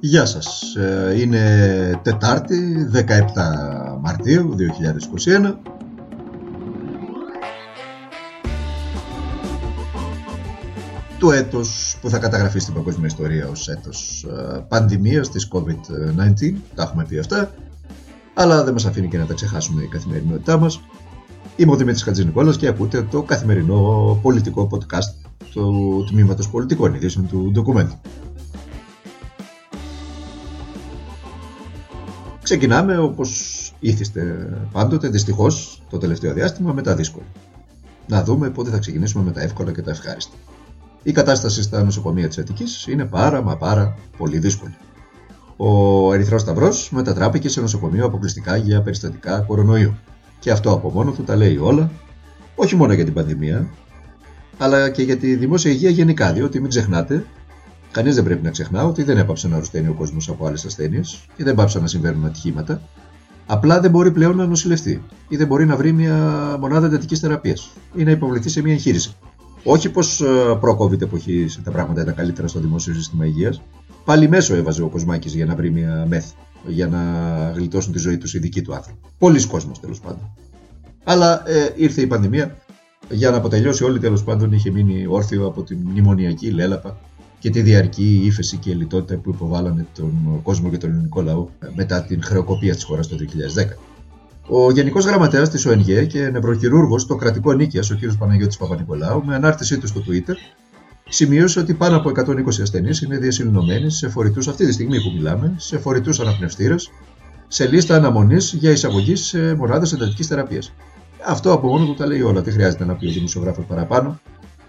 [0.00, 0.74] Γεια σας.
[0.74, 5.58] Ε, είναι Τετάρτη, 17 Μαρτίου 2021.
[11.18, 16.54] Το έτος που θα καταγραφεί στην παγκόσμια ιστορία ως έτος ε, πανδημίας της COVID-19.
[16.74, 17.54] Τα έχουμε πει αυτά.
[18.34, 20.80] Αλλά δεν μας αφήνει και να τα ξεχάσουμε η καθημερινότητά μας.
[21.56, 27.50] Είμαι ο Δημήτρης Χατζηνικόλας και ακούτε το καθημερινό πολιτικό podcast του Τμήματος Πολιτικών Ειδήσεων του
[27.52, 27.94] ντοκουμέντου.
[32.46, 37.24] Ξεκινάμε όπως ήθιστε πάντοτε, δυστυχώς, το τελευταίο διάστημα με τα δύσκολα.
[38.06, 40.36] Να δούμε πότε θα ξεκινήσουμε με τα εύκολα και τα ευχάριστα.
[41.02, 44.76] Η κατάσταση στα νοσοκομεία της Αττικής είναι πάρα μα πάρα πολύ δύσκολη.
[45.56, 49.94] Ο Ερυθρός Σταυρός μετατράπηκε σε νοσοκομείο αποκλειστικά για περιστατικά κορονοϊού.
[50.38, 51.90] Και αυτό από μόνο του τα λέει όλα,
[52.54, 53.68] όχι μόνο για την πανδημία,
[54.58, 57.24] αλλά και για τη δημόσια υγεία γενικά, διότι μην ξεχνάτε
[57.96, 61.24] Κανείς δεν πρέπει να ξεχνά ότι δεν έπαψε να αρρωσταίνει ο κόσμος από άλλες ασθένειες
[61.36, 62.80] και δεν πάψαν να συμβαίνουν ατυχήματα.
[63.46, 66.16] Απλά δεν μπορεί πλέον να νοσηλευτεί ή δεν μπορεί να βρει μια
[66.60, 69.16] μονάδα εντατικής θεραπείας ή να υποβληθεί σε μια εγχείρηση.
[69.64, 70.26] Όχι πως ε,
[70.60, 73.62] προ-COVID εποχή τα πράγματα ήταν καλύτερα στο δημόσιο σύστημα υγείας.
[74.04, 76.26] Πάλι μέσω έβαζε ο Κοσμάκης για να βρει μια μεθ,
[76.66, 77.00] για να
[77.54, 79.00] γλιτώσουν τη ζωή τους οι δικοί του άνθρωποι.
[79.18, 80.36] Πολλοί κόσμοι τέλος πάντων.
[81.04, 82.56] Αλλά ε, ήρθε η πανδημία
[83.08, 86.98] για να αποτελειώσει όλη τέλος πάντων είχε μείνει όρθιο από την μνημονιακή λέλαπα
[87.38, 92.02] και τη διαρκή ύφεση και λιτότητα που υποβάλανε τον κόσμο και τον ελληνικό λαό μετά
[92.02, 93.76] την χρεοκοπία της χώρας το 2010.
[94.48, 98.16] Ο Γενικός Γραμματέας της ΟΕΝΓΕ και νευροχειρούργος στο κρατικό νίκαια, ο κ.
[98.18, 100.34] Παναγιώτης Παπα-Νικολάου, με ανάρτησή του στο Twitter,
[101.08, 105.54] σημείωσε ότι πάνω από 120 ασθενείς είναι διασυλληνωμένοι σε φορητούς, αυτή τη στιγμή που μιλάμε,
[105.56, 106.90] σε φορητούς αναπνευστήρες,
[107.48, 110.72] σε λίστα αναμονής για εισαγωγή σε μονάδες εντατικής θεραπείας.
[111.26, 112.42] Αυτό από μόνο του τα λέει όλα.
[112.42, 114.20] Τι χρειάζεται να πει ο δημοσιογράφος παραπάνω.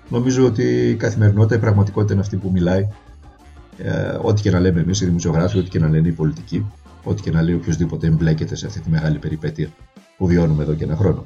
[0.09, 2.87] Νομίζω ότι η καθημερινότητα, η πραγματικότητα είναι αυτή που μιλάει.
[3.77, 6.65] Ε, ό,τι και να λέμε εμείς οι δημοσιογράφοι, ό,τι και να λένε οι πολιτικοί,
[7.03, 9.69] ό,τι και να λέει οποιοδήποτε εμπλέκεται σε αυτή τη μεγάλη περιπέτεια
[10.17, 11.25] που βιώνουμε εδώ και ένα χρόνο.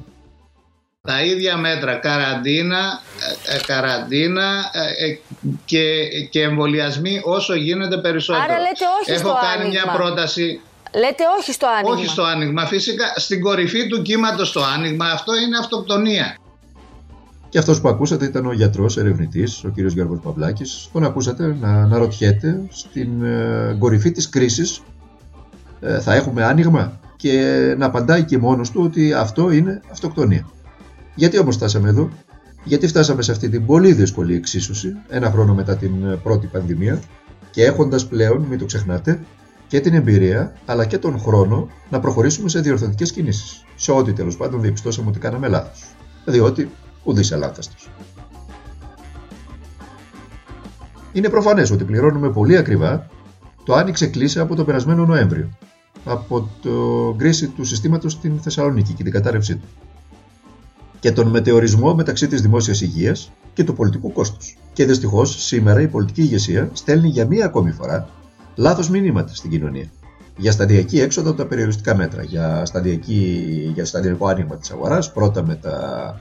[1.06, 3.00] Τα ίδια μέτρα, καραντίνα,
[3.48, 5.18] ε, ε καραντίνα ε, ε,
[5.64, 8.44] και, και εμβολιασμοί όσο γίνεται περισσότερο.
[8.44, 9.82] Άρα λέτε όχι Έχω στο κάνει άνοιγμα.
[9.84, 10.60] μια πρόταση.
[10.94, 11.96] Λέτε όχι στο άνοιγμα.
[11.96, 12.66] Όχι στο άνοιγμα.
[12.66, 16.36] Φυσικά στην κορυφή του κύματος το άνοιγμα αυτό είναι αυτοκτονία.
[17.52, 19.78] Και αυτός που ακούσατε ήταν ο γιατρός ερευνητής, ο κ.
[19.78, 20.88] Γιώργος Παυλάκης.
[20.92, 24.82] Τον ακούσατε να αναρωτιέται στην ε, κορυφή της κρίσης
[25.80, 30.48] ε, θα έχουμε άνοιγμα και να απαντάει και μόνος του ότι αυτό είναι αυτοκτονία.
[31.14, 32.10] Γιατί όμως φτάσαμε εδώ,
[32.64, 37.00] γιατί φτάσαμε σε αυτή την πολύ δύσκολη εξίσωση ένα χρόνο μετά την πρώτη πανδημία
[37.50, 39.20] και έχοντας πλέον, μην το ξεχνάτε,
[39.66, 43.64] και την εμπειρία αλλά και τον χρόνο να προχωρήσουμε σε διορθωτικές κινήσεις.
[43.76, 45.84] Σε ό,τι τέλος πάντων διαπιστώσαμε ότι κάναμε λάθος.
[46.24, 46.70] Διότι
[47.04, 47.90] ουδής αλάθαστος.
[51.12, 53.06] Είναι προφανές ότι πληρώνουμε πολύ ακριβά
[53.64, 55.48] το άνοιξε κλίση από το περασμένο Νοέμβριο
[56.04, 59.66] από το κρίση του συστήματος στην Θεσσαλονίκη και την κατάρρευσή του
[61.00, 64.56] και τον μετεωρισμό μεταξύ της δημόσιας υγείας και του πολιτικού κόστους.
[64.72, 68.08] Και δυστυχώς σήμερα η πολιτική ηγεσία στέλνει για μία ακόμη φορά
[68.54, 69.90] λάθος μηνύματα στην κοινωνία
[70.36, 75.46] για σταδιακή έξοδο από τα περιοριστικά μέτρα, για, σταδιακή, για σταδιακό άνοιγμα της αγοράς, πρώτα
[75.46, 76.20] με τα,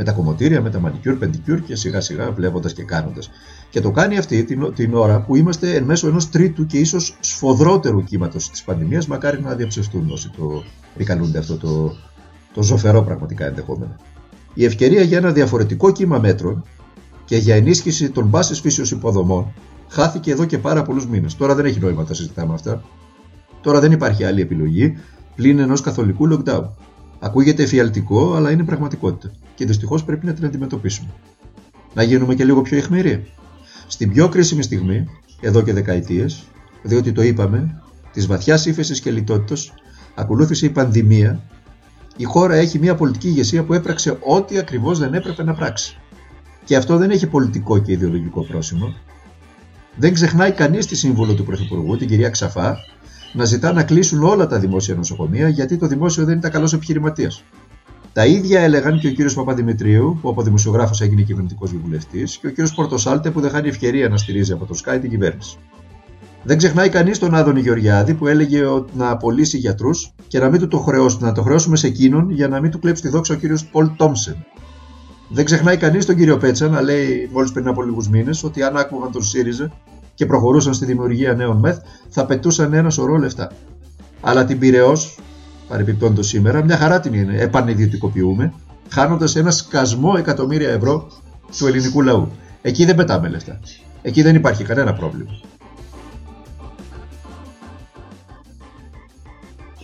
[0.00, 3.30] με τα κομμωτήρια, με τα μανικιούρ, πεντικιούρ και σιγά σιγά βλέποντας και κάνοντας.
[3.70, 7.16] Και το κάνει αυτή την, την ώρα που είμαστε εν μέσω ενός τρίτου και ίσως
[7.20, 10.62] σφοδρότερου κύματος της πανδημίας, μακάρι να διαψευστούν όσοι το
[10.94, 11.96] επικαλούνται αυτό το,
[12.54, 13.96] το ζοφερό πραγματικά ενδεχόμενο.
[14.54, 16.64] Η ευκαιρία για ένα διαφορετικό κύμα μέτρων
[17.24, 19.52] και για ενίσχυση των πάση φύσεως υποδομών
[19.88, 21.36] χάθηκε εδώ και πάρα πολλούς μήνες.
[21.36, 22.82] Τώρα δεν έχει νόημα να τα συζητάμε αυτά.
[23.60, 24.96] Τώρα δεν υπάρχει άλλη επιλογή
[25.34, 26.68] πλην ενός καθολικού lockdown.
[27.18, 29.34] Ακούγεται εφιαλτικό, αλλά είναι πραγματικότητα.
[29.60, 31.08] Και δυστυχώς πρέπει να την αντιμετωπίσουμε.
[31.94, 33.30] Να γίνουμε και λίγο πιο αιχμηροί.
[33.86, 35.06] Στην πιο κρίσιμη στιγμή,
[35.40, 36.44] εδώ και δεκαετίες,
[36.82, 37.82] διότι το είπαμε,
[38.12, 39.72] της βαθιάς ύφεσης και λιτότητας
[40.14, 41.42] ακολούθησε η πανδημία,
[42.16, 45.98] η χώρα έχει μια πολιτική ηγεσία που έπραξε ό,τι ακριβώς δεν έπρεπε να πράξει.
[46.64, 48.94] Και αυτό δεν έχει πολιτικό και ιδεολογικό πρόσημο.
[49.96, 52.76] Δεν ξεχνάει κανείς τη σύμβολο του Πρωθυπουργού, την κυρία Ξαφά,
[53.32, 57.44] να ζητά να κλείσουν όλα τα δημόσια νοσοκομεία γιατί το δημόσιο δεν ήταν καλός επιχειρηματίας.
[58.12, 62.50] Τα ίδια έλεγαν και ο κύριος Παπαδημητρίου, που από δημοσιογράφος έγινε κυβερνητικός βουλευτής, και ο
[62.50, 65.58] κύριος Πορτοσάλτε, που δεν χάνει ευκαιρία να στηρίζει από το Sky την κυβέρνηση.
[66.42, 68.62] Δεν ξεχνάει κανείς τον Άδωνη Γεωργιάδη που έλεγε
[68.92, 72.48] να απολύσει γιατρούς και να μην του το χρεώσουν, να το χρεώσουμε σε εκείνον για
[72.48, 74.44] να μην του κλέψει τη δόξα ο κύριος Πολ Τόμσεν.
[75.28, 78.76] Δεν ξεχνάει κανείς τον κύριο Πέτσα να λέει μόλις πριν από λίγους μήνες ότι αν
[78.76, 79.72] άκουγαν τον ΣΥΡΙΖΑ
[80.14, 81.78] και προχωρούσαν στη δημιουργία νέων μεθ,
[82.08, 83.52] θα πετούσαν ένα σωρό λεφτά.
[84.20, 84.92] Αλλά την Πυραιό,
[85.70, 88.52] παρεμπιπτόντω σήμερα, μια χαρά την είναι, επανειδιωτικοποιούμε,
[88.88, 91.10] χάνοντας ένα σκασμό εκατομμύρια ευρώ
[91.58, 92.30] του ελληνικού λαού.
[92.62, 93.60] Εκεί δεν πετάμε λεφτά.
[94.02, 95.30] Εκεί δεν υπάρχει κανένα πρόβλημα.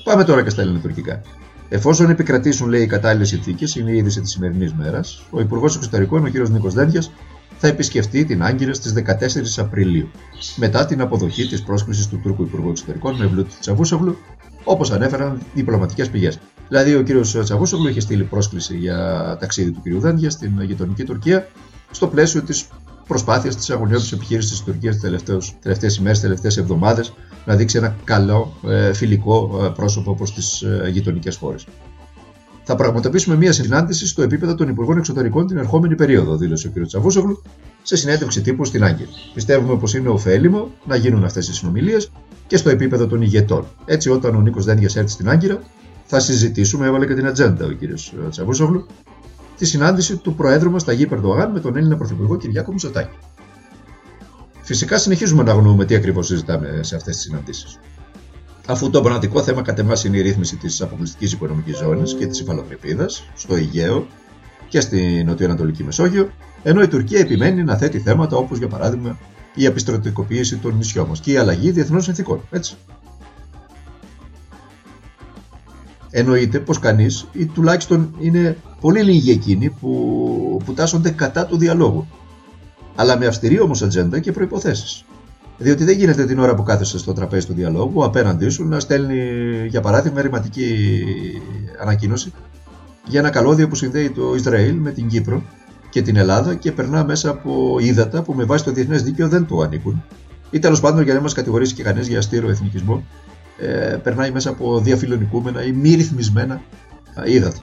[0.04, 1.20] Πάμε τώρα και στα ελληνοτουρκικά.
[1.68, 6.24] Εφόσον επικρατήσουν, λέει, οι κατάλληλες συνθήκες, είναι η είδηση της σημερινής μέρας, ο Υπουργός Εξωτερικών,
[6.24, 6.48] ο κ.
[6.48, 7.02] Νίκος Δέντια,
[7.58, 10.08] θα επισκεφτεί την Άγκυρα στις 14 Απριλίου,
[10.56, 14.16] μετά την αποδοχή της πρόσκλησης του Τούρκου Υπουργού Εξωτερικών Μευλούτη Τσαβούσογλου
[14.68, 16.38] όπως ανέφεραν διπλωματικές πηγές.
[16.68, 17.26] Δηλαδή, ο κ.
[17.42, 20.00] Τσαβούσογλου είχε στείλει πρόσκληση για ταξίδι του κ.
[20.00, 21.48] Δένδια στην γειτονική Τουρκία,
[21.90, 22.68] στο πλαίσιο της
[23.06, 27.12] προσπάθειας της αγωνιώδη επιχείρησης της Τουρκίας τις τελευταίες ημέρες, τι τελευταίες εβδομάδες
[27.44, 31.66] να δείξει ένα καλό ε, φιλικό ε, πρόσωπο προς τις ε, γειτονικές χώρες.
[32.62, 36.86] Θα πραγματοποιήσουμε μια συνάντηση στο επίπεδο των Υπουργών Εξωτερικών την ερχόμενη περίοδο, δήλωσε ο κ.
[36.86, 37.42] Τσαβούσογλου
[37.82, 39.06] σε συνέντευξη τύπου στην Άγκυρ.
[39.34, 42.10] Πιστεύουμε πως είναι ωφέλιμο να γίνουν αυτές οι συνομιλίες
[42.46, 43.66] και στο επίπεδο των ηγετών.
[43.84, 45.62] Έτσι, όταν ο Νίκος Δένδια έρθει στην Άγκυρα,
[46.04, 47.98] θα συζητήσουμε, έβαλε και την ατζέντα ο κ.
[48.31, 48.87] Τσαβούσογλου,
[49.56, 53.16] τη συνάντηση του Προέδρου μας Ταγί Περδογάν με τον Έλληνα Πρωθυπουργό Κυριάκο Μητσοτάκη.
[54.62, 57.78] Φυσικά συνεχίζουμε να αγνοούμε τι ακριβώς συζητάμε σε αυτές τις συναντήσεις.
[58.66, 62.40] Αφού το πραγματικό θέμα κατ' εμάς είναι η ρύθμιση της αποκλειστικής οικονομικής ζώνης και της
[62.40, 64.06] υφαλοκρηπίδας στο Αιγαίο
[64.69, 66.31] και στη Νοτιοανατολική Μεσόγειο,
[66.62, 69.19] ενώ η Τουρκία επιμένει να θέτει θέματα όπως για παράδειγμα
[69.56, 72.40] η επιστροτικοποίηση των νησιών μας και η αλλαγή διεθνών συνθήκων.
[72.50, 72.76] Έτσι.
[76.10, 82.06] Εννοείται πως κανείς, ή τουλάχιστον είναι πολύ λίγοι εκείνοι που, που τάσσονται κατά του διαλόγου
[82.94, 85.04] αλλά με αυστηρή όμως ατζέντα και προποθέσει.
[85.58, 89.22] Διότι δεν γίνεται την ώρα που κάθεσαι στο τραπέζι του διαλόγου απέναντί σου να στέλνει,
[89.68, 90.88] για παράδειγμα, ρηματική
[91.82, 92.32] ανακοίνωση
[93.06, 95.42] για ένα καλώδιο που συνδέει το Ισραήλ με την Κύπρο
[95.96, 99.46] και την Ελλάδα και περνά μέσα από ύδατα που με βάση το διεθνές δίκαιο δεν
[99.46, 100.04] το ανήκουν.
[100.50, 103.06] Ή τέλος πάντων, για να μας κατηγορήσει και κανείς για αστήρο εθνικισμό,
[103.58, 106.62] ε, περνάει μέσα από διαφιλονικούμενα ή μη ρυθμισμένα
[107.25, 107.58] ύδατα.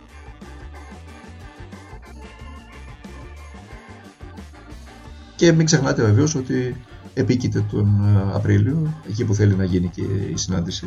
[5.44, 6.76] Και μην ξεχνάτε βεβαίως ότι
[7.14, 10.86] επίκειται τον ε, Απρίλιο, εκεί που θέλει να γίνει και η συνάντηση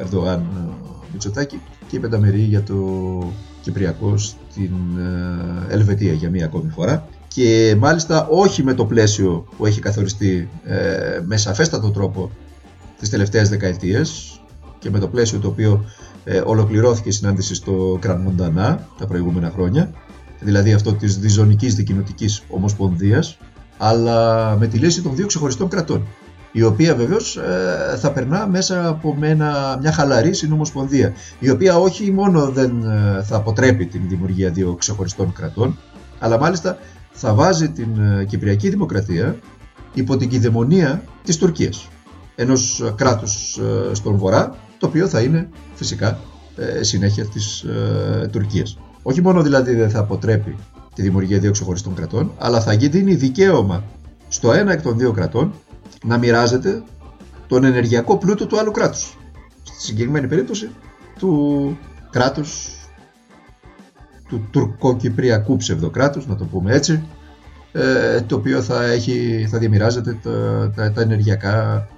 [0.00, 0.70] Ερδογάν ε,
[1.12, 2.74] Μητσοτάκη και η πενταμερή για το
[3.62, 4.72] Κυπριακό στην
[5.68, 7.08] ε, Ελβετία για μία ακόμη φορά.
[7.28, 10.48] Και μάλιστα όχι με το πλαίσιο που έχει καθοριστεί
[11.26, 12.30] με σαφέστατο τρόπο
[12.98, 14.40] τις τελευταίες δεκαετίες
[14.78, 15.84] και με το πλαίσιο το οποίο
[16.44, 19.90] ολοκληρώθηκε η συνάντηση στο Κρανμοντανά τα προηγούμενα χρόνια,
[20.40, 23.38] δηλαδή αυτό της διζωνικής δικοινοτικής ομοσπονδίας
[23.78, 26.06] αλλά με τη λύση των δύο ξεχωριστών κρατών
[26.56, 29.16] η οποία βεβαίως ε, θα περνά μέσα από
[29.80, 35.32] μια χαλαρή συνομοσπονδία, η οποία όχι μόνο δεν ε, θα αποτρέπει την δημιουργία δύο ξεχωριστών
[35.32, 35.78] κρατών,
[36.18, 36.78] αλλά μάλιστα
[37.12, 39.36] θα βάζει την ε, Κυπριακή Δημοκρατία
[39.94, 41.88] υπό την κυδαιμονία της Τουρκίας,
[42.34, 43.60] ενός κράτους
[43.92, 46.18] στον βορρά, το οποίο θα είναι φυσικά
[46.80, 47.64] συνέχεια της
[48.30, 48.78] Τουρκίας.
[49.02, 50.56] Όχι μόνο δηλαδή δεν θα αποτρέπει
[50.94, 53.84] τη δημιουργία δύο ξεχωριστών κρατών, αλλά θα δίνει δικαίωμα
[54.28, 55.54] στο ένα εκ των δύο κρατών
[56.04, 56.82] να μοιράζεται
[57.46, 59.18] τον ενεργειακό πλούτο του άλλου κράτους.
[59.62, 60.70] Στη συγκεκριμένη περίπτωση
[61.18, 61.78] του
[62.10, 62.68] κράτους
[64.28, 67.02] του τουρκοκυπριακού ψευδοκράτους, να το πούμε έτσι,
[67.72, 70.18] ε, το οποίο θα, έχει, θα διαμοιράζεται
[70.74, 71.88] τα, τα, ενεργειακά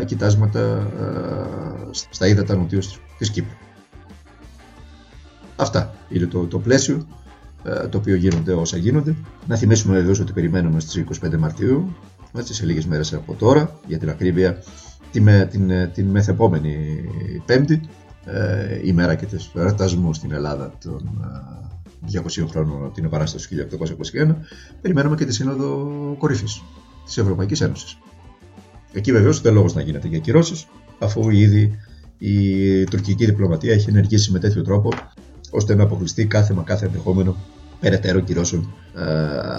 [0.00, 3.56] ε, κοιτάσματα ε, στα ύδατα νοτιούς της Κύπρου.
[5.56, 7.23] Αυτά είναι το, το πλαίσιο ε,
[7.90, 9.14] το οποίο γίνονται όσα γίνονται.
[9.46, 11.96] Να θυμίσουμε βεβαίως ότι περιμένουμε στις 25 Μαρτίου,
[12.38, 14.62] έτσι, σε λίγες μέρες από τώρα, για την ακρίβεια,
[15.12, 16.76] την, την, την μεθεπόμενη
[17.46, 17.80] Πέμπτη,
[18.24, 21.10] ε, ημέρα και του εορτασμού στην Ελλάδα των
[22.12, 23.78] 200 ε, χρόνων την Επανάσταση του
[24.12, 24.34] 1821,
[24.80, 26.62] περιμένουμε και τη Σύνοδο Κορυφής
[27.04, 27.98] της Ευρωπαϊκής Ένωσης.
[28.92, 30.66] Εκεί βεβαίως δεν λόγος να γίνεται για κυρώσεις,
[30.98, 31.78] αφού ήδη
[32.18, 34.88] η τουρκική διπλωματία έχει ενεργήσει με τέτοιο τρόπο
[35.50, 37.36] ώστε να αποκλειστεί κάθε μα κάθε ενδεχόμενο
[37.80, 39.02] περαιτέρω κυρώσεων ε,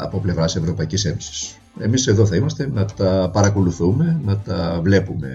[0.02, 1.58] από πλευράς Ευρωπαϊκής Ένωσης.
[1.80, 5.28] Εμείς εδώ θα είμαστε να τα παρακολουθούμε, να τα βλέπουμε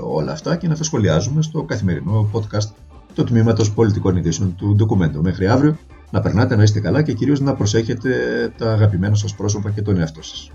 [0.00, 2.68] όλα αυτά και να τα σχολιάζουμε στο καθημερινό podcast
[3.14, 5.22] του τμήματος πολιτικών ειδήσεων του ντοκουμέντου.
[5.22, 5.76] Μέχρι αύριο
[6.10, 8.10] να περνάτε να είστε καλά και κυρίως να προσέχετε
[8.58, 10.50] τα αγαπημένα σας πρόσωπα και τον εαυτό σας.